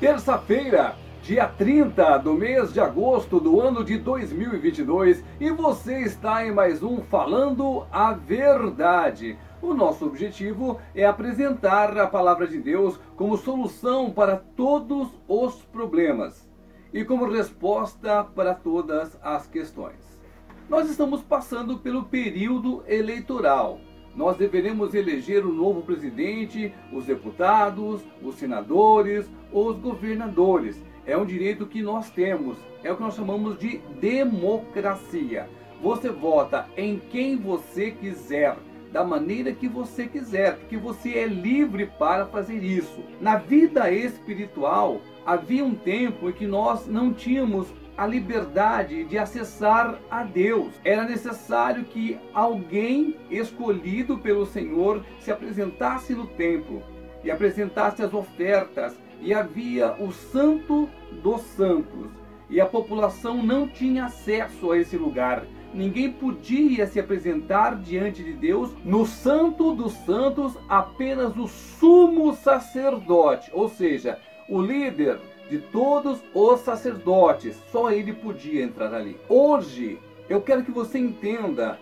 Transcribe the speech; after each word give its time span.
Terça-feira, 0.00 0.96
dia 1.22 1.46
30 1.46 2.16
do 2.16 2.32
mês 2.32 2.72
de 2.72 2.80
agosto 2.80 3.38
do 3.38 3.60
ano 3.60 3.84
de 3.84 3.98
2022 3.98 5.22
e 5.38 5.50
você 5.50 6.00
está 6.00 6.42
em 6.42 6.50
mais 6.50 6.82
um 6.82 7.02
Falando 7.02 7.86
a 7.92 8.14
Verdade. 8.14 9.36
O 9.60 9.74
nosso 9.74 10.06
objetivo 10.06 10.80
é 10.94 11.04
apresentar 11.04 11.98
a 11.98 12.06
palavra 12.06 12.46
de 12.46 12.58
Deus 12.58 12.98
como 13.14 13.36
solução 13.36 14.10
para 14.10 14.38
todos 14.38 15.08
os 15.28 15.56
problemas 15.66 16.50
e 16.94 17.04
como 17.04 17.30
resposta 17.30 18.24
para 18.24 18.54
todas 18.54 19.18
as 19.22 19.46
questões. 19.46 20.18
Nós 20.66 20.88
estamos 20.88 21.22
passando 21.22 21.76
pelo 21.76 22.04
período 22.04 22.82
eleitoral. 22.88 23.78
Nós 24.14 24.36
deveremos 24.36 24.94
eleger 24.94 25.44
o 25.44 25.52
novo 25.52 25.82
presidente, 25.82 26.72
os 26.92 27.04
deputados, 27.04 28.02
os 28.22 28.34
senadores, 28.34 29.30
os 29.52 29.76
governadores. 29.78 30.82
É 31.06 31.16
um 31.16 31.24
direito 31.24 31.66
que 31.66 31.82
nós 31.82 32.10
temos. 32.10 32.56
É 32.82 32.92
o 32.92 32.96
que 32.96 33.02
nós 33.02 33.14
chamamos 33.14 33.58
de 33.58 33.78
democracia. 34.00 35.48
Você 35.82 36.10
vota 36.10 36.66
em 36.76 37.00
quem 37.10 37.36
você 37.36 37.90
quiser, 37.90 38.56
da 38.92 39.04
maneira 39.04 39.52
que 39.52 39.68
você 39.68 40.06
quiser, 40.06 40.56
porque 40.58 40.76
você 40.76 41.10
é 41.10 41.26
livre 41.26 41.86
para 41.98 42.26
fazer 42.26 42.62
isso. 42.62 43.02
Na 43.20 43.36
vida 43.36 43.90
espiritual, 43.90 45.00
havia 45.24 45.64
um 45.64 45.74
tempo 45.74 46.28
em 46.28 46.32
que 46.32 46.46
nós 46.46 46.86
não 46.86 47.12
tínhamos 47.12 47.68
a 47.96 48.06
liberdade 48.06 49.04
de 49.04 49.18
acessar 49.18 49.98
a 50.10 50.22
Deus. 50.22 50.72
Era 50.84 51.04
necessário 51.04 51.84
que 51.84 52.18
alguém 52.32 53.16
escolhido 53.30 54.18
pelo 54.18 54.46
Senhor 54.46 55.04
se 55.18 55.30
apresentasse 55.30 56.14
no 56.14 56.26
templo 56.26 56.82
e 57.22 57.30
apresentasse 57.30 58.02
as 58.02 58.14
ofertas, 58.14 58.96
e 59.20 59.34
havia 59.34 59.92
o 60.02 60.10
Santo 60.10 60.88
dos 61.22 61.42
Santos, 61.42 62.10
e 62.48 62.60
a 62.60 62.66
população 62.66 63.42
não 63.42 63.68
tinha 63.68 64.06
acesso 64.06 64.72
a 64.72 64.78
esse 64.78 64.96
lugar. 64.96 65.44
Ninguém 65.72 66.10
podia 66.10 66.86
se 66.86 66.98
apresentar 66.98 67.76
diante 67.76 68.24
de 68.24 68.32
Deus 68.32 68.74
no 68.84 69.06
Santo 69.06 69.72
dos 69.72 69.92
Santos, 69.92 70.56
apenas 70.68 71.36
o 71.36 71.46
sumo 71.46 72.34
sacerdote, 72.34 73.50
ou 73.52 73.68
seja, 73.68 74.18
o 74.48 74.60
líder 74.60 75.20
de 75.50 75.58
todos 75.58 76.22
os 76.32 76.60
sacerdotes. 76.60 77.60
Só 77.72 77.90
ele 77.90 78.12
podia 78.12 78.62
entrar 78.62 78.94
ali. 78.94 79.18
Hoje, 79.28 79.98
eu 80.28 80.40
quero 80.40 80.62
que 80.62 80.70
você 80.70 80.98
entenda 80.98 81.76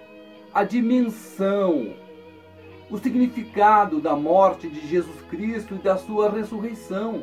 a 0.55 0.65
dimensão, 0.65 1.95
o 2.91 2.97
significado 2.97 4.01
da 4.01 4.17
morte 4.17 4.69
de 4.69 4.89
Jesus 4.89 5.21
Cristo 5.29 5.75
e 5.75 5.79
da 5.79 5.99
sua 5.99 6.31
ressurreição. 6.31 7.23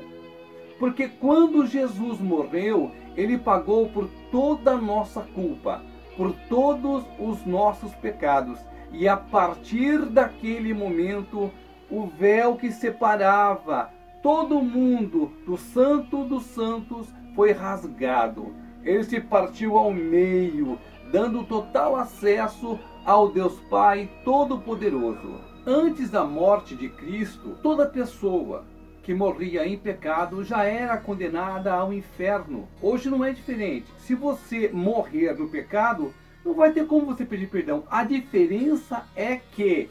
Porque 0.78 1.08
quando 1.08 1.66
Jesus 1.66 2.20
morreu, 2.20 2.92
ele 3.18 3.40
pagou 3.40 3.90
por 3.90 4.08
toda 4.32 4.72
a 4.72 4.78
nossa 4.78 5.22
culpa, 5.22 5.82
por 6.16 6.32
todos 6.48 7.04
os 7.18 7.44
nossos 7.44 7.92
pecados. 7.96 8.60
E 8.92 9.08
a 9.08 9.18
partir 9.18 10.06
daquele 10.06 10.76
momento, 10.76 11.52
o 11.90 12.06
véu 12.06 12.56
que 12.56 12.72
separava 12.72 13.90
todo 14.26 14.60
mundo 14.60 15.32
do 15.46 15.56
Santo 15.56 16.24
dos 16.24 16.46
Santos 16.46 17.08
foi 17.36 17.52
rasgado. 17.52 18.56
Ele 18.82 19.04
se 19.04 19.22
partiu 19.22 19.78
ao 19.78 19.94
meio, 19.94 20.80
dando 21.12 21.44
total 21.44 21.96
acesso 21.96 22.80
ao 23.06 23.32
Deus 23.32 23.54
Pai 23.70 24.10
Todo-Poderoso. 24.24 25.40
Antes 25.64 26.10
da 26.10 26.24
morte 26.24 26.76
de 26.76 26.90
Cristo, 26.90 27.56
toda 27.62 27.86
pessoa 27.86 28.66
que 29.04 29.14
morria 29.14 29.64
em 29.68 29.78
pecado 29.78 30.44
já 30.44 30.64
era 30.64 30.98
condenada 30.98 31.72
ao 31.72 31.94
inferno. 31.94 32.68
Hoje 32.82 33.12
não 33.12 33.24
é 33.24 33.32
diferente. 33.32 33.86
Se 34.00 34.16
você 34.16 34.70
morrer 34.70 35.38
no 35.38 35.50
pecado, 35.50 36.12
não 36.44 36.56
vai 36.56 36.72
ter 36.72 36.88
como 36.88 37.06
você 37.06 37.24
pedir 37.24 37.48
perdão. 37.48 37.84
A 37.92 38.04
diferença 38.04 39.08
é 39.16 39.36
que 39.36 39.88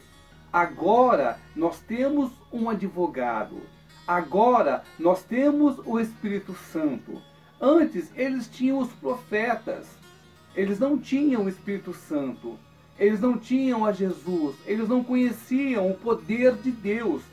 agora 0.51 1.39
nós 1.55 1.79
temos 1.79 2.33
um 2.51 2.69
advogado 2.69 3.73
Agora 4.07 4.83
nós 4.99 5.23
temos 5.23 5.79
o 5.83 5.99
Espírito 5.99 6.53
Santo. 6.71 7.21
Antes 7.59 8.11
eles 8.15 8.47
tinham 8.47 8.79
os 8.79 8.91
profetas. 8.93 9.87
Eles 10.55 10.79
não 10.79 10.97
tinham 10.97 11.45
o 11.45 11.49
Espírito 11.49 11.91
Santo. 11.91 12.57
Eles 12.99 13.19
não 13.19 13.37
tinham 13.37 13.83
a 13.83 13.91
Jesus. 13.91 14.55
Eles 14.65 14.87
não 14.87 15.03
conheciam 15.03 15.89
o 15.89 15.95
poder 15.95 16.53
de 16.55 16.69
Deus. 16.71 17.23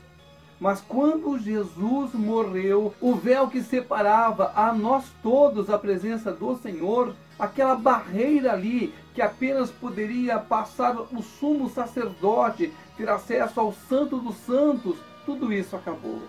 Mas 0.59 0.81
quando 0.81 1.37
Jesus 1.37 2.13
morreu, 2.13 2.93
o 2.99 3.15
véu 3.15 3.47
que 3.49 3.61
separava 3.61 4.51
a 4.55 4.73
nós 4.73 5.05
todos 5.21 5.69
a 5.69 5.77
presença 5.77 6.31
do 6.31 6.55
Senhor, 6.57 7.13
aquela 7.37 7.75
barreira 7.75 8.53
ali 8.53 8.93
que 9.13 9.21
apenas 9.21 9.69
poderia 9.69 10.39
passar 10.39 10.97
o 10.97 11.21
sumo 11.21 11.69
sacerdote, 11.69 12.73
ter 12.97 13.09
acesso 13.09 13.59
ao 13.59 13.73
Santo 13.73 14.17
dos 14.17 14.37
Santos, 14.37 14.97
tudo 15.25 15.53
isso 15.53 15.75
acabou. 15.75 16.21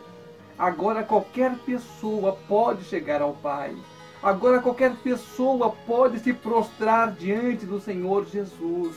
Agora 0.58 1.02
qualquer 1.02 1.56
pessoa 1.58 2.38
pode 2.46 2.84
chegar 2.84 3.20
ao 3.20 3.32
Pai. 3.32 3.76
Agora 4.22 4.60
qualquer 4.60 4.94
pessoa 4.96 5.74
pode 5.86 6.20
se 6.20 6.32
prostrar 6.32 7.12
diante 7.12 7.66
do 7.66 7.80
Senhor 7.80 8.24
Jesus. 8.26 8.96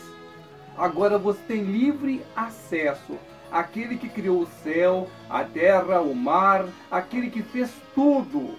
Agora 0.78 1.18
você 1.18 1.40
tem 1.47 1.63
livre 1.63 2.22
acesso. 2.35 3.18
Aquele 3.51 3.97
que 3.97 4.07
criou 4.07 4.41
o 4.41 4.47
céu, 4.63 5.07
a 5.29 5.44
terra, 5.44 6.00
o 6.01 6.13
mar, 6.13 6.66
aquele 6.91 7.29
que 7.29 7.41
fez 7.41 7.72
tudo. 7.95 8.56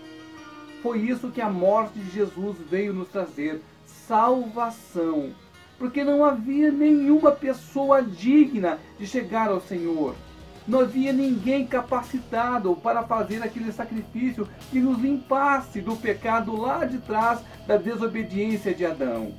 Foi 0.82 0.98
isso 0.98 1.30
que 1.30 1.40
a 1.40 1.48
morte 1.48 1.98
de 1.98 2.10
Jesus 2.10 2.56
veio 2.68 2.92
nos 2.92 3.08
trazer: 3.08 3.62
salvação. 3.86 5.32
Porque 5.78 6.02
não 6.02 6.24
havia 6.24 6.72
nenhuma 6.72 7.30
pessoa 7.30 8.02
digna 8.02 8.80
de 8.98 9.06
chegar 9.06 9.48
ao 9.48 9.60
Senhor. 9.60 10.16
Não 10.68 10.80
havia 10.80 11.14
ninguém 11.14 11.66
capacitado 11.66 12.76
para 12.76 13.02
fazer 13.02 13.42
aquele 13.42 13.72
sacrifício 13.72 14.46
que 14.70 14.78
nos 14.78 14.98
limpasse 14.98 15.80
do 15.80 15.96
pecado 15.96 16.54
lá 16.54 16.84
de 16.84 16.98
trás 16.98 17.40
da 17.66 17.78
desobediência 17.78 18.74
de 18.74 18.84
Adão. 18.84 19.32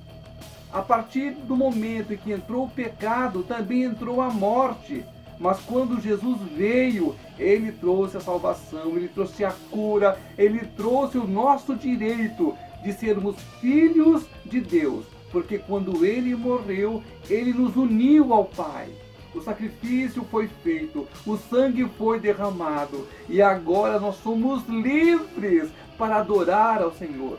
A 0.74 0.82
partir 0.82 1.32
do 1.32 1.56
momento 1.56 2.14
em 2.14 2.18
que 2.18 2.32
entrou 2.32 2.66
o 2.66 2.70
pecado, 2.70 3.44
também 3.44 3.84
entrou 3.84 4.22
a 4.22 4.32
morte. 4.32 5.06
Mas 5.40 5.60
quando 5.60 6.02
Jesus 6.02 6.40
veio, 6.58 7.16
ele 7.38 7.72
trouxe 7.74 8.18
a 8.18 8.22
salvação, 8.22 8.98
ele 8.98 9.08
trouxe 9.08 9.46
a 9.46 9.54
cura, 9.70 10.18
ele 10.36 10.66
trouxe 10.76 11.20
o 11.20 11.28
nosso 11.28 11.76
direito 11.76 12.56
de 12.84 12.92
sermos 12.92 13.36
filhos 13.62 14.26
de 14.44 14.60
Deus. 14.60 15.06
Porque 15.32 15.60
quando 15.60 16.04
ele 16.04 16.36
morreu, 16.36 17.04
ele 17.30 17.54
nos 17.54 17.76
uniu 17.76 18.34
ao 18.34 18.46
Pai 18.46 18.90
o 19.34 19.42
sacrifício 19.42 20.24
foi 20.26 20.48
feito, 20.48 21.08
o 21.26 21.38
sangue 21.38 21.88
foi 21.98 22.20
derramado 22.20 23.08
e 23.28 23.42
agora 23.42 24.00
nós 24.00 24.16
somos 24.18 24.66
livres 24.68 25.70
para 25.98 26.18
adorar 26.18 26.82
ao 26.82 26.92
Senhor. 26.92 27.38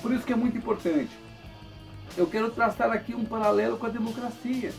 Por 0.00 0.12
isso 0.12 0.24
que 0.24 0.32
é 0.32 0.36
muito 0.36 0.56
importante. 0.56 1.10
Eu 2.16 2.26
quero 2.26 2.50
traçar 2.50 2.90
aqui 2.90 3.14
um 3.14 3.24
paralelo 3.24 3.76
com 3.76 3.86
a 3.86 3.90
democracia. 3.90 4.72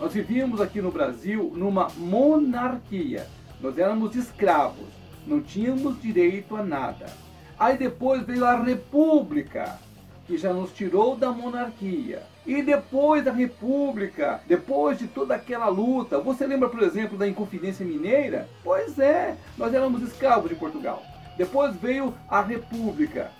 Nós 0.00 0.12
vivíamos 0.12 0.60
aqui 0.60 0.80
no 0.80 0.90
Brasil 0.90 1.52
numa 1.54 1.88
monarquia. 1.96 3.26
Nós 3.60 3.78
éramos 3.78 4.14
escravos, 4.14 4.88
não 5.26 5.40
tínhamos 5.40 6.00
direito 6.00 6.54
a 6.56 6.62
nada. 6.62 7.06
Aí 7.58 7.78
depois 7.78 8.22
veio 8.22 8.44
a 8.44 8.62
república, 8.62 9.78
que 10.26 10.36
já 10.36 10.52
nos 10.52 10.72
tirou 10.72 11.16
da 11.16 11.30
monarquia. 11.30 12.22
E 12.46 12.62
depois 12.62 13.24
da 13.24 13.32
República, 13.32 14.40
depois 14.46 14.98
de 14.98 15.08
toda 15.08 15.34
aquela 15.34 15.68
luta, 15.68 16.20
você 16.20 16.46
lembra, 16.46 16.68
por 16.68 16.80
exemplo, 16.82 17.18
da 17.18 17.26
Inconfidência 17.26 17.84
Mineira? 17.84 18.48
Pois 18.62 18.98
é, 19.00 19.36
nós 19.58 19.74
éramos 19.74 20.00
escravos 20.02 20.48
de 20.48 20.54
Portugal. 20.54 21.02
Depois 21.36 21.74
veio 21.74 22.14
a 22.28 22.40
República. 22.40 23.32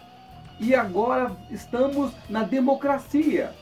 E 0.58 0.74
agora 0.74 1.30
estamos 1.50 2.12
na 2.28 2.42
democracia. 2.42 3.52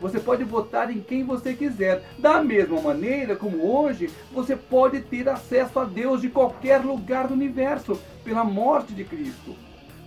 Você 0.00 0.18
pode 0.18 0.42
votar 0.42 0.90
em 0.90 1.00
quem 1.00 1.22
você 1.22 1.52
quiser. 1.52 2.02
Da 2.18 2.42
mesma 2.42 2.80
maneira 2.80 3.36
como 3.36 3.76
hoje, 3.76 4.10
você 4.32 4.56
pode 4.56 5.02
ter 5.02 5.28
acesso 5.28 5.78
a 5.78 5.84
Deus 5.84 6.22
de 6.22 6.30
qualquer 6.30 6.78
lugar 6.78 7.28
do 7.28 7.34
universo 7.34 8.00
pela 8.24 8.42
morte 8.42 8.94
de 8.94 9.04
Cristo 9.04 9.54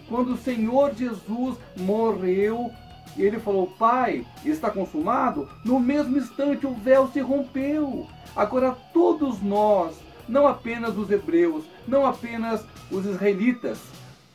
quando 0.08 0.34
o 0.34 0.38
Senhor 0.38 0.94
Jesus 0.94 1.58
morreu 1.76 2.72
e 3.18 3.24
ele 3.24 3.40
falou: 3.40 3.68
Pai, 3.68 4.26
está 4.44 4.70
consumado, 4.70 5.48
no 5.64 5.80
mesmo 5.80 6.18
instante 6.18 6.66
o 6.66 6.74
véu 6.74 7.08
se 7.08 7.20
rompeu. 7.20 8.08
Agora 8.36 8.76
todos 8.94 9.42
nós, 9.42 9.96
não 10.28 10.48
apenas 10.48 10.98
os 10.98 11.10
hebreus, 11.10 11.66
não 11.88 12.06
apenas 12.06 12.66
os 12.92 13.06
israelitas, 13.06 13.80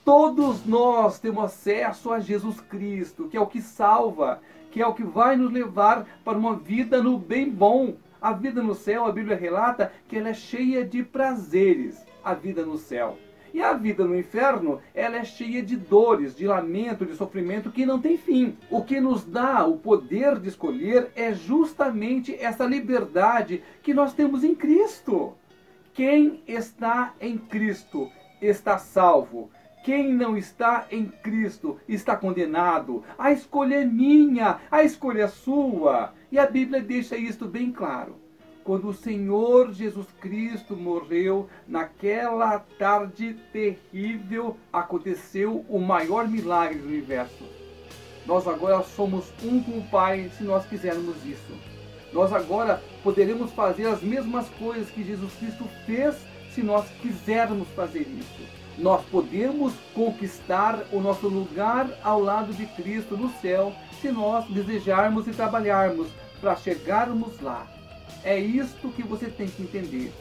todos 0.05 0.65
nós 0.65 1.19
temos 1.19 1.45
acesso 1.45 2.13
a 2.13 2.21
Jesus 2.21 2.61
Cristo, 2.61 3.29
que 3.29 3.37
é 3.37 3.41
o 3.41 3.47
que 3.47 3.61
salva, 3.61 4.41
que 4.71 4.81
é 4.81 4.87
o 4.87 4.95
que 4.95 5.05
vai 5.05 5.37
nos 5.37 5.53
levar 5.53 6.07
para 6.25 6.39
uma 6.39 6.57
vida 6.57 7.03
no 7.03 7.19
bem 7.19 7.51
bom. 7.51 7.95
A 8.21 8.33
vida 8.33 8.63
no 8.63 8.75
céu, 8.75 9.07
a 9.07 9.13
Bíblia 9.13 9.35
relata 9.35 9.91
que 10.07 10.17
ela 10.17 10.29
é 10.29 10.35
cheia 10.35 10.85
de 10.85 11.03
prazeres, 11.03 12.05
a 12.23 12.35
vida 12.35 12.65
no 12.67 12.77
céu. 12.77 13.17
E 13.53 13.61
a 13.61 13.73
vida 13.73 14.05
no 14.05 14.17
inferno, 14.17 14.81
ela 14.95 15.17
é 15.17 15.25
cheia 15.25 15.63
de 15.63 15.77
dores, 15.77 16.37
de 16.37 16.47
lamento, 16.47 17.05
de 17.05 17.15
sofrimento 17.15 17.71
que 17.71 17.85
não 17.85 18.01
tem 18.01 18.17
fim. 18.17 18.57
O 18.71 18.83
que 18.83 19.01
nos 19.01 19.25
dá 19.25 19.67
o 19.67 19.77
poder 19.77 20.39
de 20.39 20.49
escolher 20.49 21.11
é 21.17 21.33
justamente 21.33 22.35
essa 22.35 22.65
liberdade 22.65 23.63
que 23.83 23.93
nós 23.93 24.13
temos 24.13 24.45
em 24.45 24.55
Cristo. 24.55 25.35
Quem 25.93 26.43
está 26.47 27.15
em 27.21 27.37
Cristo 27.37 28.11
está 28.41 28.79
salvo. 28.79 29.51
Quem 29.85 30.13
não 30.13 30.37
está 30.37 30.87
em 30.91 31.07
Cristo 31.07 31.79
está 31.89 32.15
condenado. 32.15 33.03
A 33.19 33.33
escolha 33.33 33.77
é 33.77 33.85
minha, 33.85 34.61
a 34.71 34.85
escolha 34.85 35.25
é 35.25 35.29
sua. 35.29 36.13
E 36.31 36.39
a 36.39 36.47
Bíblia 36.47 36.81
deixa 36.83 37.17
isto 37.17 37.47
bem 37.47 37.73
claro 37.73 38.30
quando 38.65 38.89
o 38.89 38.95
Senhor 38.95 39.73
Jesus 39.73 40.07
Cristo 40.21 40.77
morreu, 40.77 41.49
naquela 41.67 42.59
tarde 42.79 43.37
terrível, 43.53 44.57
aconteceu 44.73 45.65
o 45.69 45.79
maior 45.79 46.29
milagre 46.29 46.79
do 46.79 46.89
universo. 46.89 47.45
Nós 48.27 48.47
agora 48.47 48.83
somos 48.83 49.33
um 49.43 49.63
com 49.63 49.79
o 49.79 49.87
Pai 49.91 50.31
se 50.37 50.45
nós 50.45 50.65
quisermos 50.67 51.17
isso. 51.25 51.53
Nós 52.13 52.33
agora 52.33 52.83
poderemos 53.03 53.53
fazer 53.53 53.87
as 53.87 54.03
mesmas 54.03 54.49
coisas 54.51 54.91
que 54.91 55.03
Jesus 55.03 55.33
Cristo 55.35 55.65
fez 55.87 56.17
se 56.55 56.63
nós 56.63 56.89
quisermos 57.01 57.69
fazer 57.69 58.03
isso. 58.03 58.61
Nós 58.79 59.05
podemos 59.11 59.73
conquistar 59.95 60.85
o 60.93 61.01
nosso 61.01 61.29
lugar 61.29 61.89
ao 62.03 62.21
lado 62.21 62.53
de 62.53 62.67
Cristo 62.67 63.17
no 63.17 63.31
céu 63.41 63.73
se 64.01 64.11
nós 64.11 64.47
desejarmos 64.47 65.27
e 65.29 65.33
trabalharmos 65.33 66.09
para 66.41 66.57
chegarmos 66.57 67.41
lá. 67.41 67.67
É 68.25 68.39
isto 68.39 68.89
que 68.91 69.03
você 69.03 69.27
tem 69.27 69.47
que 69.47 69.63
entender. 69.63 70.13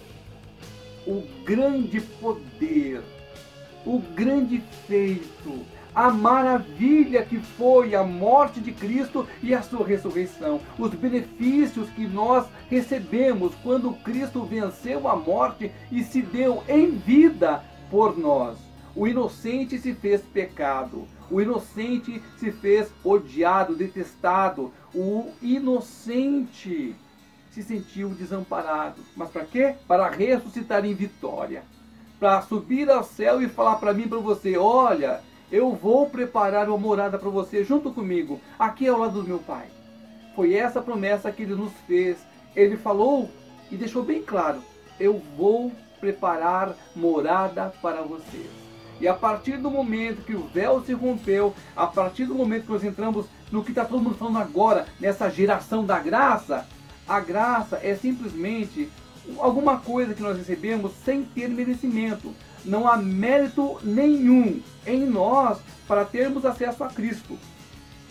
O 1.06 1.24
grande 1.44 2.00
poder, 2.00 3.02
o 3.86 4.00
grande 4.00 4.64
feito, 4.88 5.66
a 5.94 6.10
maravilha 6.12 7.26
que 7.26 7.40
foi 7.40 7.96
a 7.96 8.04
morte 8.04 8.60
de 8.62 8.72
Cristo 8.72 9.28
e 9.42 9.54
a 9.54 9.62
sua 9.62 9.86
ressurreição, 9.86 10.62
os 10.78 10.94
benefícios 10.94 11.90
que 11.90 12.08
nós 12.08 12.48
recebemos 12.70 13.54
quando 13.64 13.94
Cristo 14.04 14.44
venceu 14.44 15.08
a 15.08 15.16
morte 15.16 15.72
e 15.92 16.04
se 16.04 16.22
deu 16.22 16.64
em 16.68 16.92
vida 16.92 17.64
por 17.90 18.18
nós. 18.18 18.58
O 18.96 19.08
inocente 19.08 19.78
se 19.78 19.94
fez 19.94 20.22
pecado, 20.22 21.06
o 21.30 21.42
inocente 21.42 22.22
se 22.38 22.52
fez 22.52 22.92
odiado, 23.04 23.76
detestado, 23.76 24.72
o 24.94 25.30
inocente 25.42 26.96
se 27.62 27.64
sentiu 27.64 28.10
desamparado. 28.10 29.02
Mas 29.16 29.30
para 29.30 29.46
quê? 29.46 29.76
Para 29.88 30.10
ressuscitar 30.10 30.86
em 30.86 30.94
vitória. 30.94 31.64
Para 32.20 32.42
subir 32.42 32.90
ao 32.90 33.04
céu 33.04 33.42
e 33.42 33.48
falar 33.48 33.76
para 33.76 33.94
mim, 33.94 34.08
para 34.08 34.20
você: 34.20 34.58
olha, 34.58 35.22
eu 35.52 35.74
vou 35.74 36.10
preparar 36.10 36.68
uma 36.68 36.78
morada 36.78 37.18
para 37.18 37.30
você 37.30 37.64
junto 37.64 37.92
comigo, 37.92 38.40
aqui 38.58 38.88
ao 38.88 39.00
lado 39.00 39.22
do 39.22 39.28
meu 39.28 39.40
Pai. 39.40 39.68
Foi 40.36 40.54
essa 40.54 40.82
promessa 40.82 41.32
que 41.32 41.44
ele 41.44 41.56
nos 41.56 41.74
fez. 41.88 42.18
Ele 42.56 42.78
falou 42.78 43.30
e 43.72 43.78
deixou 43.78 44.04
bem 44.04 44.22
claro: 44.22 44.62
eu 45.00 45.22
vou 45.38 45.72
preparar 46.00 46.76
morada 46.96 47.74
para 47.82 48.02
vocês. 48.02 48.50
E 49.02 49.08
a 49.08 49.14
partir 49.14 49.58
do 49.58 49.72
momento 49.72 50.26
que 50.26 50.36
o 50.36 50.48
véu 50.48 50.84
se 50.84 50.92
rompeu, 50.92 51.54
a 51.76 51.88
partir 51.88 52.26
do 52.26 52.36
momento 52.36 52.66
que 52.66 52.72
nós 52.72 52.84
entramos 52.84 53.26
no 53.50 53.64
que 53.64 53.72
está 53.72 53.86
todo 53.86 54.02
mundo 54.02 54.18
falando 54.18 54.40
agora, 54.40 54.86
nessa 55.00 55.30
geração 55.30 55.86
da 55.86 56.00
graça, 56.00 56.68
a 57.10 57.20
graça 57.20 57.80
é 57.82 57.96
simplesmente 57.96 58.88
alguma 59.40 59.80
coisa 59.80 60.14
que 60.14 60.22
nós 60.22 60.38
recebemos 60.38 60.92
sem 61.04 61.24
ter 61.24 61.50
merecimento. 61.50 62.34
Não 62.64 62.88
há 62.88 62.98
mérito 62.98 63.80
nenhum 63.84 64.62
em 64.86 65.08
nós 65.08 65.58
para 65.88 66.06
termos 66.06 66.46
acesso 66.46 66.84
a 66.84 66.88
Cristo. 66.88 67.36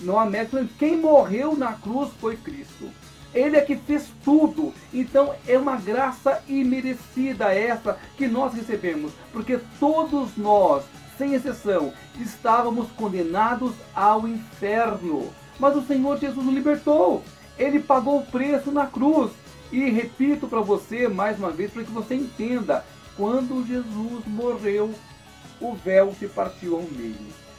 Não 0.00 0.18
há 0.18 0.26
mérito. 0.26 0.68
Quem 0.78 0.96
morreu 0.96 1.56
na 1.56 1.74
cruz 1.74 2.10
foi 2.20 2.36
Cristo. 2.36 2.90
Ele 3.32 3.56
é 3.56 3.60
que 3.60 3.76
fez 3.76 4.08
tudo. 4.24 4.74
Então 4.92 5.32
é 5.46 5.56
uma 5.56 5.76
graça 5.76 6.42
imerecida 6.48 7.54
essa 7.54 7.96
que 8.16 8.26
nós 8.26 8.52
recebemos, 8.52 9.12
porque 9.32 9.60
todos 9.78 10.36
nós, 10.36 10.82
sem 11.16 11.34
exceção, 11.34 11.92
estávamos 12.18 12.90
condenados 12.92 13.74
ao 13.94 14.26
inferno. 14.26 15.32
Mas 15.58 15.76
o 15.76 15.82
Senhor 15.82 16.18
Jesus 16.18 16.44
nos 16.44 16.54
libertou. 16.54 17.22
Ele 17.58 17.80
pagou 17.80 18.18
o 18.18 18.26
preço 18.26 18.70
na 18.70 18.86
cruz. 18.86 19.32
E 19.70 19.90
repito 19.90 20.46
para 20.46 20.60
você 20.60 21.08
mais 21.08 21.38
uma 21.38 21.50
vez, 21.50 21.70
para 21.70 21.84
que 21.84 21.90
você 21.90 22.14
entenda: 22.14 22.84
quando 23.16 23.66
Jesus 23.66 24.24
morreu, 24.26 24.94
o 25.60 25.74
véu 25.74 26.14
se 26.18 26.26
partiu 26.26 26.76
ao 26.76 26.82
meio. 26.82 27.16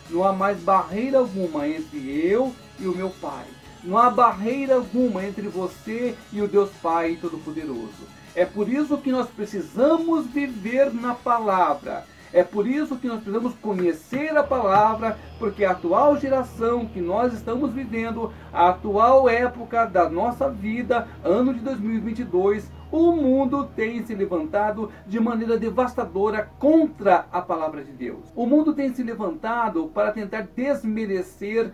Não 0.09 0.23
há 0.23 0.33
mais 0.33 0.59
barreira 0.59 1.19
alguma 1.19 1.67
entre 1.67 1.97
eu 1.97 2.53
e 2.79 2.87
o 2.87 2.95
meu 2.95 3.09
Pai. 3.21 3.45
Não 3.83 3.97
há 3.97 4.09
barreira 4.09 4.75
alguma 4.75 5.23
entre 5.25 5.47
você 5.47 6.15
e 6.33 6.41
o 6.41 6.47
Deus 6.47 6.69
Pai 6.81 7.17
Todo-Poderoso. 7.21 8.07
É 8.35 8.45
por 8.45 8.67
isso 8.67 8.97
que 8.97 9.11
nós 9.11 9.29
precisamos 9.29 10.25
viver 10.27 10.93
na 10.93 11.13
palavra. 11.13 12.05
É 12.31 12.43
por 12.43 12.67
isso 12.67 12.97
que 12.97 13.07
nós 13.07 13.21
precisamos 13.21 13.55
conhecer 13.55 14.37
a 14.37 14.43
palavra, 14.43 15.17
porque 15.39 15.65
a 15.65 15.71
atual 15.71 16.17
geração 16.17 16.85
que 16.85 17.01
nós 17.01 17.33
estamos 17.33 17.73
vivendo, 17.73 18.31
a 18.53 18.69
atual 18.69 19.27
época 19.27 19.85
da 19.85 20.09
nossa 20.09 20.49
vida, 20.49 21.07
ano 21.23 21.53
de 21.53 21.59
2022, 21.61 22.71
o 22.91 23.11
mundo 23.11 23.69
tem 23.75 24.03
se 24.03 24.13
levantado 24.13 24.91
de 25.07 25.19
maneira 25.19 25.57
devastadora 25.57 26.49
contra 26.59 27.25
a 27.31 27.41
palavra 27.41 27.83
de 27.83 27.91
Deus. 27.91 28.31
O 28.35 28.45
mundo 28.45 28.73
tem 28.73 28.93
se 28.93 29.03
levantado 29.03 29.87
para 29.93 30.11
tentar 30.11 30.47
desmerecer 30.55 31.71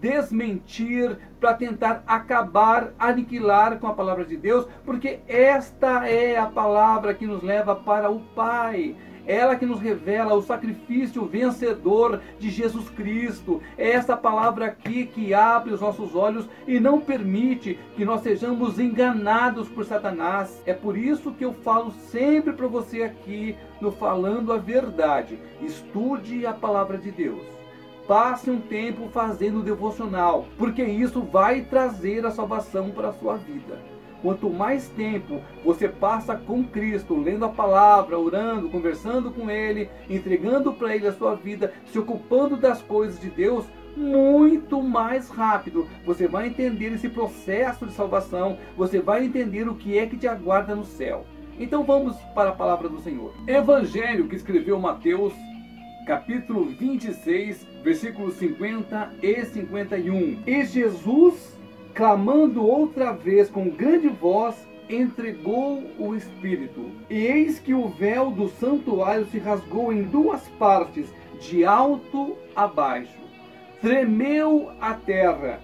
desmentir, 0.00 1.18
para 1.38 1.52
tentar 1.52 2.02
acabar, 2.06 2.94
aniquilar 2.98 3.78
com 3.78 3.86
a 3.86 3.92
palavra 3.92 4.24
de 4.24 4.34
Deus, 4.34 4.66
porque 4.82 5.20
esta 5.28 6.08
é 6.08 6.38
a 6.38 6.46
palavra 6.46 7.12
que 7.12 7.26
nos 7.26 7.42
leva 7.42 7.76
para 7.76 8.10
o 8.10 8.20
Pai 8.34 8.96
ela 9.26 9.56
que 9.56 9.66
nos 9.66 9.80
revela 9.80 10.34
o 10.34 10.42
sacrifício 10.42 11.24
vencedor 11.24 12.20
de 12.38 12.50
Jesus 12.50 12.88
Cristo. 12.90 13.62
É 13.76 13.90
essa 13.90 14.16
palavra 14.16 14.66
aqui 14.66 15.06
que 15.06 15.34
abre 15.34 15.72
os 15.72 15.80
nossos 15.80 16.14
olhos 16.14 16.48
e 16.66 16.80
não 16.80 17.00
permite 17.00 17.78
que 17.96 18.04
nós 18.04 18.22
sejamos 18.22 18.78
enganados 18.78 19.68
por 19.68 19.84
Satanás. 19.84 20.62
É 20.66 20.72
por 20.72 20.96
isso 20.96 21.32
que 21.32 21.44
eu 21.44 21.52
falo 21.52 21.90
sempre 21.90 22.52
para 22.52 22.66
você 22.66 23.02
aqui 23.02 23.56
no 23.80 23.90
Falando 23.90 24.52
a 24.52 24.56
Verdade. 24.56 25.38
Estude 25.60 26.46
a 26.46 26.52
palavra 26.52 26.98
de 26.98 27.10
Deus. 27.10 27.42
Passe 28.06 28.50
um 28.50 28.60
tempo 28.60 29.08
fazendo 29.10 29.62
devocional, 29.62 30.46
porque 30.58 30.82
isso 30.82 31.22
vai 31.22 31.62
trazer 31.62 32.26
a 32.26 32.30
salvação 32.30 32.90
para 32.90 33.10
a 33.10 33.12
sua 33.12 33.36
vida. 33.36 33.99
Quanto 34.22 34.50
mais 34.50 34.88
tempo 34.88 35.40
você 35.64 35.88
passa 35.88 36.36
com 36.36 36.62
Cristo, 36.64 37.16
lendo 37.16 37.44
a 37.44 37.48
palavra, 37.48 38.18
orando, 38.18 38.68
conversando 38.68 39.30
com 39.30 39.50
Ele, 39.50 39.88
entregando 40.08 40.72
para 40.72 40.94
Ele 40.94 41.06
a 41.06 41.12
sua 41.12 41.34
vida, 41.34 41.72
se 41.86 41.98
ocupando 41.98 42.56
das 42.56 42.82
coisas 42.82 43.18
de 43.20 43.30
Deus, 43.30 43.64
muito 43.96 44.82
mais 44.82 45.28
rápido 45.28 45.86
você 46.04 46.26
vai 46.26 46.48
entender 46.48 46.92
esse 46.92 47.08
processo 47.08 47.86
de 47.86 47.92
salvação, 47.92 48.58
você 48.76 49.00
vai 49.00 49.24
entender 49.24 49.68
o 49.68 49.74
que 49.74 49.98
é 49.98 50.06
que 50.06 50.16
te 50.16 50.28
aguarda 50.28 50.74
no 50.74 50.84
céu. 50.84 51.24
Então 51.58 51.84
vamos 51.84 52.16
para 52.34 52.50
a 52.50 52.54
palavra 52.54 52.88
do 52.88 53.00
Senhor. 53.00 53.34
Evangelho 53.46 54.28
que 54.28 54.36
escreveu 54.36 54.78
Mateus, 54.78 55.34
capítulo 56.06 56.64
26, 56.66 57.66
versículos 57.82 58.34
50 58.34 59.12
e 59.22 59.44
51. 59.44 60.42
E 60.46 60.64
Jesus 60.64 61.59
clamando 62.00 62.66
outra 62.66 63.12
vez 63.12 63.50
com 63.50 63.68
grande 63.68 64.08
voz, 64.08 64.66
entregou 64.88 65.84
o 65.98 66.14
Espírito. 66.14 66.90
E 67.10 67.26
eis 67.26 67.58
que 67.58 67.74
o 67.74 67.88
véu 67.88 68.30
do 68.30 68.48
santuário 68.48 69.26
se 69.26 69.38
rasgou 69.38 69.92
em 69.92 70.04
duas 70.04 70.48
partes, 70.58 71.12
de 71.38 71.62
alto 71.62 72.38
a 72.56 72.66
baixo. 72.66 73.20
Tremeu 73.82 74.70
a 74.80 74.94
terra, 74.94 75.60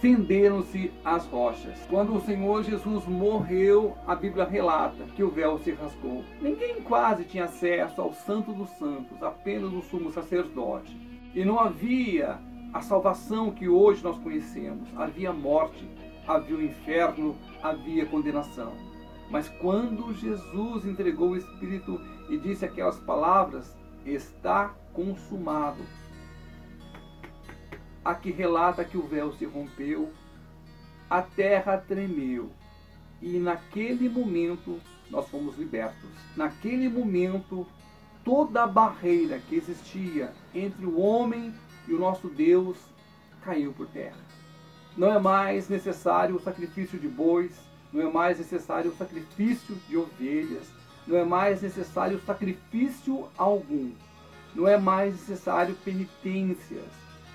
fenderam-se 0.00 0.92
as 1.04 1.26
rochas. 1.26 1.84
Quando 1.90 2.14
o 2.14 2.20
Senhor 2.20 2.62
Jesus 2.62 3.04
morreu, 3.06 3.96
a 4.06 4.14
Bíblia 4.14 4.44
relata 4.44 5.02
que 5.16 5.24
o 5.24 5.30
véu 5.32 5.58
se 5.58 5.72
rasgou. 5.72 6.22
Ninguém 6.40 6.76
quase 6.80 7.24
tinha 7.24 7.46
acesso 7.46 8.00
ao 8.00 8.12
Santo 8.12 8.52
dos 8.52 8.70
Santos, 8.78 9.20
apenas 9.20 9.72
o 9.72 9.82
sumo 9.82 10.12
sacerdote. 10.12 10.96
E 11.34 11.44
não 11.44 11.58
havia 11.58 12.38
a 12.72 12.80
salvação 12.80 13.50
que 13.50 13.68
hoje 13.68 14.02
nós 14.02 14.18
conhecemos. 14.18 14.88
Havia 14.96 15.32
morte, 15.32 15.88
havia 16.26 16.56
o 16.56 16.62
inferno, 16.62 17.36
havia 17.62 18.06
condenação. 18.06 18.72
Mas 19.30 19.48
quando 19.60 20.14
Jesus 20.14 20.84
entregou 20.84 21.30
o 21.30 21.36
Espírito 21.36 22.00
e 22.28 22.36
disse 22.36 22.64
aquelas 22.64 22.98
palavras, 23.00 23.76
está 24.04 24.74
consumado. 24.92 25.82
Aqui 28.04 28.30
relata 28.30 28.84
que 28.84 28.96
o 28.96 29.06
véu 29.06 29.32
se 29.32 29.44
rompeu, 29.44 30.10
a 31.08 31.22
terra 31.22 31.76
tremeu, 31.76 32.50
e 33.20 33.38
naquele 33.38 34.08
momento 34.08 34.80
nós 35.10 35.28
fomos 35.28 35.58
libertos. 35.58 36.10
Naquele 36.36 36.88
momento 36.88 37.66
toda 38.24 38.64
a 38.64 38.66
barreira 38.66 39.38
que 39.38 39.56
existia 39.56 40.32
entre 40.54 40.86
o 40.86 40.98
homem 40.98 41.52
e 41.90 41.94
o 41.94 41.98
nosso 41.98 42.28
Deus 42.28 42.78
caiu 43.44 43.72
por 43.72 43.88
terra. 43.88 44.16
Não 44.96 45.12
é 45.12 45.18
mais 45.18 45.68
necessário 45.68 46.36
o 46.36 46.40
sacrifício 46.40 46.98
de 46.98 47.08
bois, 47.08 47.52
não 47.92 48.00
é 48.00 48.10
mais 48.10 48.38
necessário 48.38 48.92
o 48.92 48.96
sacrifício 48.96 49.74
de 49.88 49.96
ovelhas, 49.96 50.68
não 51.06 51.16
é 51.16 51.24
mais 51.24 51.62
necessário 51.62 52.20
sacrifício 52.24 53.26
algum, 53.36 53.90
não 54.54 54.68
é 54.68 54.78
mais 54.78 55.14
necessário 55.14 55.74
penitências, 55.84 56.84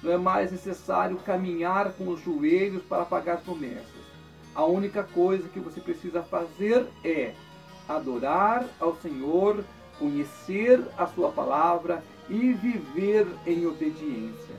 não 0.02 0.12
é 0.12 0.18
mais 0.18 0.52
necessário 0.52 1.18
caminhar 1.18 1.92
com 1.94 2.08
os 2.08 2.22
joelhos 2.22 2.84
para 2.84 3.04
pagar 3.04 3.42
promessas. 3.42 4.06
A 4.54 4.64
única 4.64 5.04
coisa 5.04 5.50
que 5.50 5.60
você 5.60 5.82
precisa 5.82 6.24
fazer 6.24 6.88
é 7.04 7.34
adorar 7.90 8.66
ao 8.80 8.96
Senhor, 8.96 9.66
conhecer 10.00 10.82
a 10.98 11.06
Sua 11.08 11.30
palavra 11.32 12.02
e 12.30 12.54
viver 12.54 13.28
em 13.46 13.66
obediência. 13.66 14.56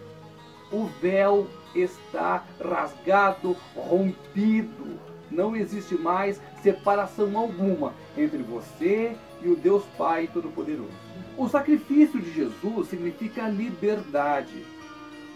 O 0.71 0.87
véu 1.01 1.47
está 1.75 2.45
rasgado, 2.63 3.57
rompido. 3.75 4.99
Não 5.31 5.57
existe 5.57 5.95
mais 5.95 6.41
separação 6.63 7.37
alguma 7.37 7.93
entre 8.17 8.43
você 8.43 9.17
e 9.43 9.49
o 9.49 9.57
Deus 9.57 9.85
Pai 9.99 10.29
Todo-Poderoso. 10.33 10.91
O 11.37 11.49
sacrifício 11.49 12.21
de 12.21 12.33
Jesus 12.33 12.89
significa 12.89 13.49
liberdade. 13.49 14.65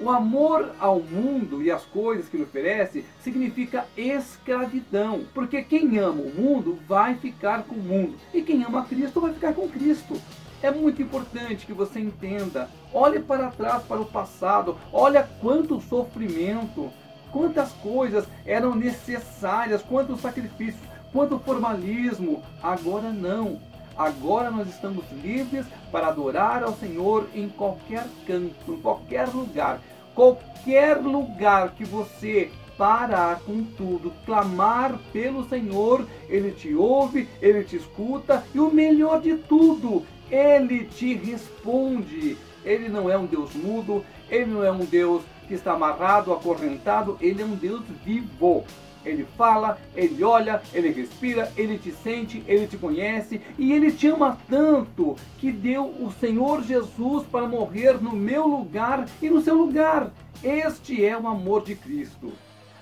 O 0.01 0.09
amor 0.09 0.73
ao 0.81 0.99
mundo 0.99 1.63
e 1.63 1.71
às 1.71 1.85
coisas 1.85 2.27
que 2.27 2.37
ele 2.37 2.45
oferece 2.45 3.05
significa 3.23 3.87
escravidão, 3.95 5.27
porque 5.35 5.63
quem 5.63 5.99
ama 5.99 6.23
o 6.23 6.35
mundo 6.35 6.79
vai 6.89 7.17
ficar 7.17 7.65
com 7.65 7.75
o 7.75 7.83
mundo, 7.83 8.15
e 8.33 8.41
quem 8.41 8.65
ama 8.65 8.87
Cristo 8.87 9.21
vai 9.21 9.35
ficar 9.35 9.53
com 9.53 9.69
Cristo. 9.69 10.15
É 10.63 10.71
muito 10.71 11.01
importante 11.01 11.65
que 11.65 11.73
você 11.73 12.01
entenda. 12.01 12.69
Olhe 12.93 13.21
para 13.21 13.51
trás, 13.51 13.83
para 13.85 14.01
o 14.01 14.05
passado. 14.05 14.77
Olha 14.93 15.29
quanto 15.41 15.81
sofrimento, 15.81 16.91
quantas 17.33 17.73
coisas 17.73 18.27
eram 18.45 18.75
necessárias, 18.75 19.83
quantos 19.83 20.21
sacrifícios, 20.21 20.83
quanto 21.13 21.39
formalismo. 21.39 22.43
Agora 22.63 23.11
não. 23.11 23.59
Agora 23.97 24.51
nós 24.51 24.69
estamos 24.69 25.05
livres 25.23 25.67
para 25.91 26.09
adorar 26.09 26.63
ao 26.63 26.75
Senhor 26.75 27.29
em 27.35 27.49
qualquer 27.49 28.07
canto, 28.27 28.75
em 28.75 28.81
qualquer 28.81 29.29
lugar. 29.29 29.81
Qualquer 30.15 30.99
lugar 30.99 31.71
que 31.71 31.85
você 31.85 32.51
parar 32.77 33.41
com 33.41 33.63
tudo, 33.63 34.11
clamar 34.25 34.99
pelo 35.13 35.47
Senhor, 35.49 36.07
Ele 36.31 36.51
te 36.51 36.75
ouve, 36.75 37.29
Ele 37.43 37.63
te 37.63 37.77
escuta 37.77 38.43
e 38.55 38.59
o 38.59 38.73
melhor 38.73 39.21
de 39.21 39.37
tudo, 39.37 40.03
Ele 40.31 40.85
te 40.85 41.15
responde. 41.15 42.37
Ele 42.65 42.89
não 42.89 43.11
é 43.11 43.17
um 43.17 43.27
Deus 43.27 43.55
mudo, 43.55 44.05
Ele 44.29 44.47
não 44.47 44.63
é 44.63 44.71
um 44.71 44.85
Deus 44.85 45.23
que 45.49 45.55
está 45.55 45.73
amarrado, 45.73 46.33
acorrentado, 46.33 47.17
Ele 47.21 47.43
é 47.43 47.45
um 47.45 47.55
Deus 47.55 47.83
vivo. 48.05 48.65
Ele 49.05 49.27
fala, 49.37 49.79
ele 49.97 50.23
olha, 50.23 50.61
ele 50.75 50.91
respira, 50.91 51.51
ele 51.57 51.79
te 51.79 51.91
sente, 51.91 52.45
ele 52.47 52.67
te 52.67 52.77
conhece 52.77 53.41
e 53.59 53.73
ele 53.73 53.91
te 53.91 54.09
ama 54.09 54.39
tanto 54.49 55.17
que 55.39 55.51
deu 55.51 55.87
o 55.87 56.13
Senhor 56.21 56.63
Jesus 56.63 57.25
para 57.27 57.49
morrer 57.49 57.95
no 57.95 58.13
meu 58.13 58.47
lugar 58.47 59.09
e 59.23 59.31
no 59.31 59.41
seu 59.41 59.55
lugar. 59.55 60.13
Este 60.45 61.05
é 61.05 61.17
o 61.17 61.27
amor 61.27 61.65
de 61.65 61.75
Cristo. 61.75 62.33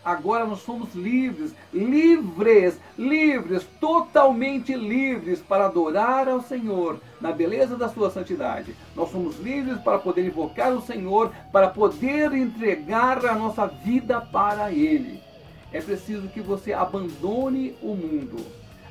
Agora 0.09 0.47
nós 0.47 0.61
somos 0.61 0.95
livres, 0.95 1.55
livres, 1.73 2.79
livres, 2.97 3.67
totalmente 3.81 4.75
livres 4.75 5.41
para 5.41 5.67
adorar 5.67 6.29
ao 6.29 6.41
Senhor 6.41 7.00
na 7.21 7.33
beleza 7.33 7.77
da 7.77 7.88
sua 7.88 8.11
santidade. 8.11 8.75
Nós 8.95 9.11
somos 9.11 9.38
livres 9.38 9.79
para 9.79 9.99
poder 9.99 10.27
invocar 10.27 10.73
o 10.73 10.81
Senhor, 10.83 11.31
para 11.53 11.69
poder 11.69 12.33
entregar 12.33 13.25
a 13.27 13.35
nossa 13.35 13.67
vida 13.67 14.21
para 14.21 14.73
Ele 14.73 15.29
é 15.73 15.81
preciso 15.81 16.29
que 16.29 16.41
você 16.41 16.73
abandone 16.73 17.75
o 17.83 17.95
mundo. 17.95 18.37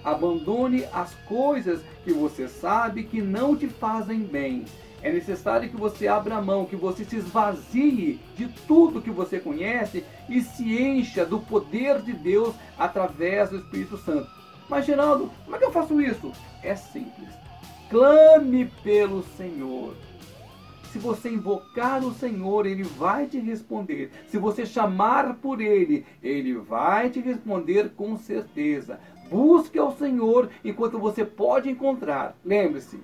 Abandone 0.04 0.86
as 0.94 1.14
coisas 1.28 1.82
que 2.04 2.14
você 2.14 2.48
sabe 2.48 3.04
que 3.04 3.22
não 3.22 3.56
te 3.56 3.68
fazem 3.68 4.20
bem. 4.20 4.66
É 5.02 5.12
necessário 5.12 5.70
que 5.70 5.78
você 5.78 6.08
abra 6.08 6.42
mão, 6.42 6.66
que 6.66 6.76
você 6.76 7.06
se 7.06 7.18
esvazie 7.18 8.20
de 8.36 8.48
tudo 8.68 9.02
que 9.02 9.12
você 9.12 9.40
conhece 9.40 10.04
e 10.28 10.42
se 10.42 10.76
encha 10.76 11.26
do 11.26 11.40
poder 11.40 12.02
de 12.02 12.14
Deus 12.14 12.56
através 12.78 13.50
do 13.50 13.58
Espírito 13.58 13.98
Santo. 13.98 14.30
Mas, 14.68 14.86
Geraldo, 14.86 15.32
como 15.46 15.56
é 15.56 15.60
que 15.60 15.66
eu 15.66 15.72
faço 15.72 16.02
isso? 16.02 16.32
É 16.62 16.76
simples. 16.76 17.30
Clame 17.90 18.66
pelo 18.84 19.24
Senhor. 19.38 19.96
Se 20.92 21.00
você 21.00 21.30
invocar 21.30 22.04
o 22.04 22.14
Senhor, 22.14 22.66
Ele 22.66 22.84
vai 22.84 23.28
te 23.28 23.40
responder. 23.40 24.12
Se 24.30 24.38
você 24.38 24.66
chamar 24.66 25.36
por 25.36 25.62
Ele, 25.62 26.06
Ele 26.24 26.54
vai 26.54 27.10
te 27.10 27.20
responder 27.20 27.92
com 27.96 28.18
certeza. 28.18 29.00
Busque 29.30 29.78
ao 29.78 29.96
Senhor 29.96 30.50
enquanto 30.64 30.98
você 30.98 31.24
pode 31.24 31.70
encontrar. 31.70 32.36
Lembre-se, 32.44 33.00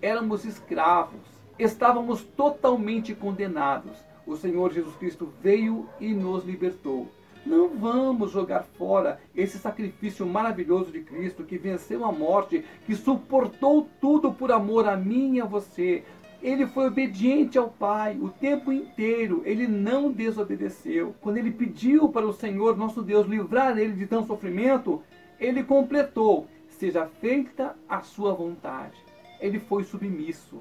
éramos 0.00 0.44
escravos, 0.44 1.20
estávamos 1.58 2.22
totalmente 2.22 3.14
condenados. 3.14 3.98
O 4.26 4.36
Senhor 4.36 4.72
Jesus 4.72 4.94
Cristo 4.96 5.32
veio 5.42 5.88
e 6.00 6.12
nos 6.12 6.44
libertou. 6.44 7.08
Não 7.46 7.68
vamos 7.70 8.30
jogar 8.30 8.64
fora 8.76 9.18
esse 9.34 9.58
sacrifício 9.58 10.26
maravilhoso 10.26 10.92
de 10.92 11.00
Cristo 11.00 11.44
que 11.44 11.56
venceu 11.56 12.04
a 12.04 12.12
morte, 12.12 12.64
que 12.84 12.94
suportou 12.94 13.88
tudo 14.00 14.32
por 14.32 14.52
amor 14.52 14.86
a 14.86 14.96
mim 14.96 15.36
e 15.36 15.40
a 15.40 15.46
você. 15.46 16.04
Ele 16.42 16.66
foi 16.66 16.88
obediente 16.88 17.58
ao 17.58 17.68
Pai 17.68 18.18
o 18.20 18.28
tempo 18.28 18.70
inteiro, 18.70 19.42
ele 19.44 19.66
não 19.66 20.12
desobedeceu. 20.12 21.14
Quando 21.20 21.38
ele 21.38 21.50
pediu 21.50 22.10
para 22.10 22.26
o 22.26 22.32
Senhor, 22.32 22.76
nosso 22.76 23.02
Deus, 23.02 23.26
livrar 23.26 23.78
ele 23.78 23.94
de 23.94 24.06
tão 24.06 24.26
sofrimento, 24.26 25.02
ele 25.40 25.64
completou: 25.64 26.46
seja 26.68 27.06
feita 27.06 27.74
a 27.88 28.02
sua 28.02 28.34
vontade. 28.34 29.07
Ele 29.40 29.58
foi 29.58 29.84
submisso. 29.84 30.60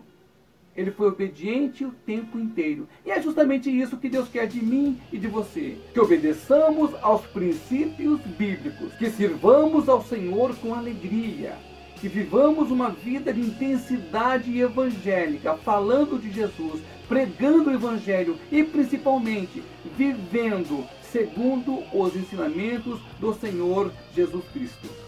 Ele 0.75 0.91
foi 0.91 1.07
obediente 1.07 1.83
o 1.83 1.91
tempo 1.91 2.37
inteiro. 2.37 2.87
E 3.03 3.11
é 3.11 3.19
justamente 3.19 3.69
isso 3.69 3.97
que 3.97 4.09
Deus 4.09 4.29
quer 4.29 4.47
de 4.47 4.63
mim 4.63 4.99
e 5.11 5.17
de 5.17 5.27
você: 5.27 5.77
que 5.91 5.99
obedeçamos 5.99 6.93
aos 7.01 7.25
princípios 7.25 8.21
bíblicos, 8.21 8.93
que 8.93 9.09
sirvamos 9.09 9.89
ao 9.89 10.03
Senhor 10.03 10.55
com 10.57 10.75
alegria 10.75 11.57
que 11.99 12.07
vivamos 12.07 12.69
uma 12.69 12.89
vida 12.89 13.33
de 13.33 13.41
intensidade 13.41 14.57
evangélica, 14.59 15.55
falando 15.55 16.19
de 16.19 16.31
Jesus, 16.31 16.81
pregando 17.07 17.69
o 17.69 17.73
Evangelho 17.73 18.37
e 18.51 18.63
principalmente 18.63 19.63
vivendo 19.97 20.85
segundo 21.01 21.83
os 21.93 22.15
ensinamentos 22.15 22.99
do 23.19 23.33
Senhor 23.33 23.91
Jesus 24.13 24.45
Cristo. 24.53 25.06